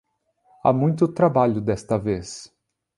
Há 0.63 0.73
muito 0.73 1.07
trabalho 1.07 1.61
desta 1.61 1.95
vez. 1.95 2.51